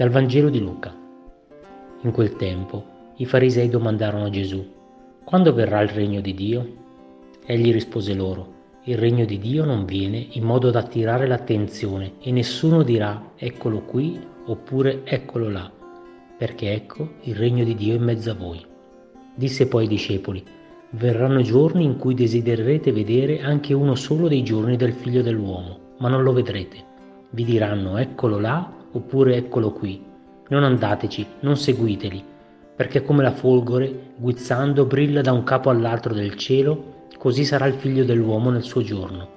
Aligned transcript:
Dal 0.00 0.08
Vangelo 0.08 0.48
di 0.48 0.60
Luca. 0.60 0.96
In 2.04 2.10
quel 2.10 2.34
tempo 2.36 3.12
i 3.16 3.26
farisei 3.26 3.68
domandarono 3.68 4.24
a 4.24 4.30
Gesù, 4.30 4.66
quando 5.24 5.52
verrà 5.52 5.82
il 5.82 5.90
regno 5.90 6.22
di 6.22 6.32
Dio? 6.32 6.66
Egli 7.44 7.70
rispose 7.70 8.14
loro, 8.14 8.78
il 8.84 8.96
regno 8.96 9.26
di 9.26 9.38
Dio 9.38 9.66
non 9.66 9.84
viene 9.84 10.28
in 10.30 10.44
modo 10.44 10.70
da 10.70 10.78
attirare 10.78 11.26
l'attenzione 11.26 12.12
e 12.18 12.32
nessuno 12.32 12.82
dirà 12.82 13.32
eccolo 13.36 13.82
qui 13.82 14.18
oppure 14.46 15.02
eccolo 15.04 15.50
là, 15.50 15.70
perché 16.38 16.72
ecco 16.72 17.16
il 17.24 17.34
regno 17.34 17.62
di 17.62 17.74
Dio 17.74 17.92
in 17.92 18.02
mezzo 18.02 18.30
a 18.30 18.34
voi. 18.34 18.64
Disse 19.34 19.68
poi 19.68 19.82
ai 19.82 19.88
discepoli, 19.90 20.42
verranno 20.92 21.42
giorni 21.42 21.84
in 21.84 21.98
cui 21.98 22.14
desidererete 22.14 22.90
vedere 22.90 23.42
anche 23.42 23.74
uno 23.74 23.94
solo 23.96 24.28
dei 24.28 24.42
giorni 24.44 24.78
del 24.78 24.94
figlio 24.94 25.20
dell'uomo, 25.20 25.96
ma 25.98 26.08
non 26.08 26.22
lo 26.22 26.32
vedrete. 26.32 26.88
Vi 27.32 27.44
diranno 27.44 27.98
eccolo 27.98 28.38
là 28.38 28.78
oppure 28.92 29.36
eccolo 29.36 29.72
qui. 29.72 30.04
Non 30.48 30.64
andateci, 30.64 31.26
non 31.40 31.56
seguiteli, 31.56 32.24
perché 32.74 33.02
come 33.02 33.22
la 33.22 33.32
folgore, 33.32 34.12
guizzando, 34.16 34.84
brilla 34.84 35.20
da 35.20 35.32
un 35.32 35.44
capo 35.44 35.70
all'altro 35.70 36.14
del 36.14 36.34
cielo, 36.36 37.06
così 37.18 37.44
sarà 37.44 37.66
il 37.66 37.74
figlio 37.74 38.04
dell'uomo 38.04 38.50
nel 38.50 38.62
suo 38.62 38.82
giorno. 38.82 39.28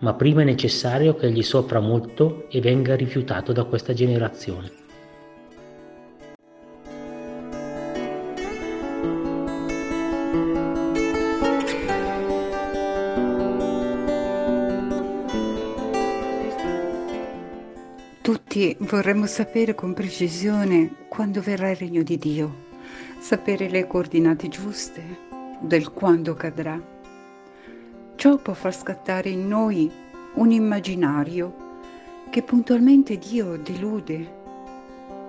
Ma 0.00 0.14
prima 0.14 0.42
è 0.42 0.44
necessario 0.44 1.14
che 1.14 1.26
egli 1.26 1.42
soffra 1.42 1.80
molto 1.80 2.46
e 2.50 2.60
venga 2.60 2.96
rifiutato 2.96 3.52
da 3.52 3.64
questa 3.64 3.92
generazione. 3.92 4.70
Tutti 18.30 18.76
vorremmo 18.78 19.26
sapere 19.26 19.74
con 19.74 19.92
precisione 19.92 21.08
quando 21.08 21.40
verrà 21.40 21.70
il 21.70 21.76
regno 21.76 22.04
di 22.04 22.16
Dio, 22.16 22.66
sapere 23.18 23.68
le 23.68 23.88
coordinate 23.88 24.46
giuste 24.46 25.02
del 25.58 25.90
quando 25.90 26.34
cadrà. 26.34 26.80
Ciò 28.14 28.36
può 28.36 28.52
far 28.54 28.72
scattare 28.72 29.30
in 29.30 29.48
noi 29.48 29.90
un 30.34 30.52
immaginario 30.52 31.80
che 32.30 32.44
puntualmente 32.44 33.18
Dio 33.18 33.58
delude. 33.58 34.32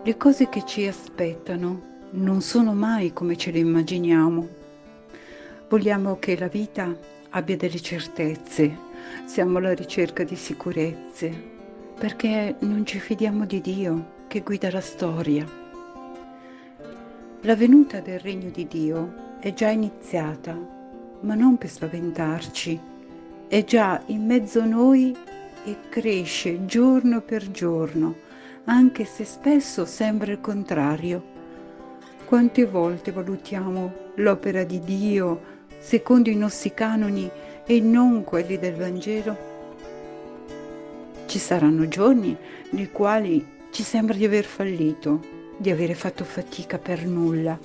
Le 0.03 0.17
cose 0.17 0.47
che 0.47 0.63
ci 0.63 0.85
aspettano 0.85 1.81
non 2.11 2.41
sono 2.41 2.71
mai 2.75 3.13
come 3.13 3.35
ce 3.35 3.49
le 3.49 3.57
immaginiamo. 3.57 4.47
Vogliamo 5.67 6.19
che 6.19 6.37
la 6.37 6.49
vita 6.49 6.95
abbia 7.31 7.57
delle 7.57 7.81
certezze, 7.81 8.77
siamo 9.25 9.57
alla 9.57 9.73
ricerca 9.73 10.23
di 10.23 10.35
sicurezze, 10.35 11.60
perché 12.01 12.55
non 12.61 12.83
ci 12.83 12.99
fidiamo 12.99 13.45
di 13.45 13.61
Dio 13.61 14.23
che 14.27 14.41
guida 14.41 14.71
la 14.71 14.81
storia. 14.81 15.45
La 17.41 17.55
venuta 17.55 17.99
del 17.99 18.19
regno 18.19 18.49
di 18.49 18.65
Dio 18.65 19.37
è 19.39 19.53
già 19.53 19.69
iniziata, 19.69 20.57
ma 21.19 21.35
non 21.35 21.59
per 21.59 21.69
spaventarci, 21.69 22.79
è 23.47 23.63
già 23.63 24.01
in 24.07 24.25
mezzo 24.25 24.61
a 24.61 24.65
noi 24.65 25.15
e 25.63 25.75
cresce 25.89 26.65
giorno 26.65 27.21
per 27.21 27.51
giorno, 27.51 28.15
anche 28.63 29.05
se 29.05 29.23
spesso 29.23 29.85
sembra 29.85 30.31
il 30.31 30.41
contrario. 30.41 31.23
Quante 32.25 32.65
volte 32.65 33.11
valutiamo 33.11 33.93
l'opera 34.15 34.63
di 34.63 34.79
Dio 34.79 35.41
secondo 35.77 36.31
i 36.31 36.35
nostri 36.35 36.73
canoni 36.73 37.29
e 37.63 37.79
non 37.79 38.23
quelli 38.23 38.57
del 38.57 38.73
Vangelo? 38.73 39.50
Ci 41.31 41.39
saranno 41.39 41.87
giorni 41.87 42.35
nei 42.71 42.91
quali 42.91 43.47
ci 43.69 43.83
sembra 43.83 44.17
di 44.17 44.25
aver 44.25 44.43
fallito, 44.43 45.21
di 45.55 45.71
avere 45.71 45.93
fatto 45.93 46.25
fatica 46.25 46.77
per 46.77 47.05
nulla. 47.05 47.57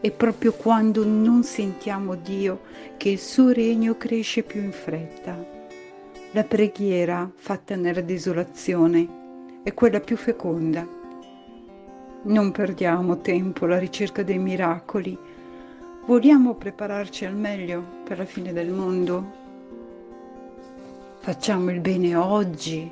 È 0.00 0.10
proprio 0.12 0.52
quando 0.52 1.04
non 1.04 1.42
sentiamo 1.42 2.14
Dio 2.14 2.60
che 2.96 3.08
il 3.08 3.18
suo 3.18 3.50
regno 3.50 3.96
cresce 3.96 4.44
più 4.44 4.62
in 4.62 4.70
fretta. 4.70 5.36
La 6.30 6.44
preghiera 6.44 7.28
fatta 7.34 7.74
nella 7.74 8.02
desolazione 8.02 9.08
è 9.64 9.74
quella 9.74 9.98
più 9.98 10.16
feconda. 10.16 10.86
Non 12.22 12.52
perdiamo 12.52 13.20
tempo 13.20 13.64
alla 13.64 13.80
ricerca 13.80 14.22
dei 14.22 14.38
miracoli. 14.38 15.18
Vogliamo 16.06 16.54
prepararci 16.54 17.24
al 17.24 17.34
meglio 17.34 17.82
per 18.04 18.18
la 18.18 18.26
fine 18.26 18.52
del 18.52 18.70
mondo? 18.70 19.39
Facciamo 21.22 21.70
il 21.70 21.80
bene 21.80 22.16
oggi, 22.16 22.90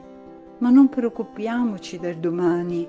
ma 0.58 0.68
non 0.68 0.90
preoccupiamoci 0.90 1.98
del 1.98 2.18
domani. 2.18 2.86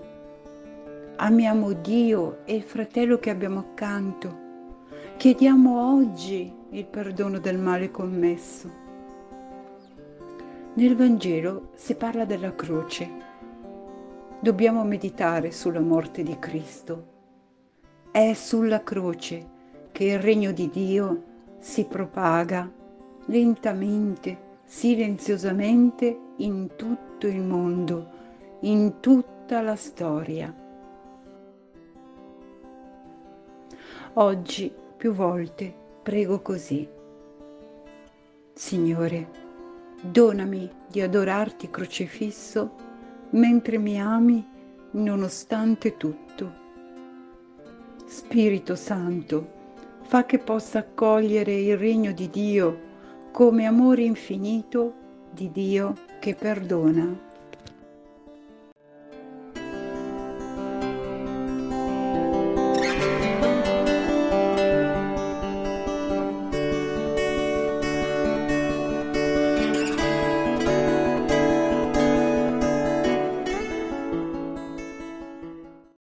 Amiamo 1.16 1.72
Dio 1.72 2.40
e 2.44 2.56
il 2.56 2.62
fratello 2.62 3.20
che 3.20 3.30
abbiamo 3.30 3.60
accanto. 3.60 4.38
Chiediamo 5.16 5.96
oggi 5.96 6.54
il 6.72 6.86
perdono 6.86 7.40
del 7.40 7.58
male 7.58 7.90
commesso. 7.90 8.70
Nel 10.74 10.98
Vangelo 10.98 11.70
si 11.74 11.96
parla 11.96 12.26
della 12.26 12.54
croce. 12.54 13.10
Dobbiamo 14.42 14.84
meditare 14.84 15.52
sulla 15.52 15.80
morte 15.80 16.22
di 16.22 16.38
Cristo. 16.38 17.06
È 18.12 18.34
sulla 18.34 18.84
croce 18.84 19.48
che 19.94 20.04
il 20.04 20.20
regno 20.20 20.52
di 20.52 20.70
Dio 20.70 21.24
si 21.60 21.86
propaga 21.86 22.70
lentamente 23.28 24.48
silenziosamente 24.70 26.16
in 26.38 26.76
tutto 26.76 27.26
il 27.26 27.42
mondo, 27.42 28.08
in 28.62 29.00
tutta 29.00 29.62
la 29.62 29.76
storia. 29.76 30.54
Oggi 34.14 34.72
più 34.96 35.12
volte 35.14 35.74
prego 36.04 36.42
così. 36.42 36.88
Signore, 38.54 39.30
donami 40.02 40.70
di 40.88 41.02
adorarti 41.02 41.72
crocifisso 41.72 42.76
mentre 43.32 43.80
mi 43.80 44.00
ami 44.00 44.48
nonostante 44.92 45.98
tutto. 45.98 46.54
Spirito 48.06 48.76
Santo, 48.76 49.52
fa 50.02 50.28
che 50.28 50.38
possa 50.38 50.80
accogliere 50.80 51.56
il 51.56 51.76
regno 51.76 52.12
di 52.12 52.30
Dio 52.30 52.89
come 53.40 53.66
amore 53.66 54.04
infinito 54.04 54.94
di 55.32 55.50
Dio 55.50 55.94
che 56.20 56.36
perdona 56.36 57.29